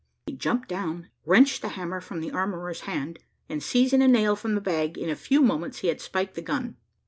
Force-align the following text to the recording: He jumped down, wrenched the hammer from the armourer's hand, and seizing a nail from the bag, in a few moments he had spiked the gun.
He 0.25 0.33
jumped 0.33 0.67
down, 0.67 1.09
wrenched 1.27 1.61
the 1.61 1.67
hammer 1.77 2.01
from 2.01 2.21
the 2.21 2.31
armourer's 2.31 2.81
hand, 2.89 3.19
and 3.47 3.61
seizing 3.61 4.01
a 4.01 4.07
nail 4.07 4.35
from 4.35 4.55
the 4.55 4.59
bag, 4.61 4.97
in 4.97 5.11
a 5.11 5.15
few 5.15 5.41
moments 5.43 5.81
he 5.81 5.89
had 5.89 6.01
spiked 6.01 6.33
the 6.33 6.41
gun. 6.41 6.75